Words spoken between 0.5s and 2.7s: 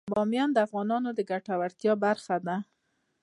د افغانانو د ګټورتیا برخه ده.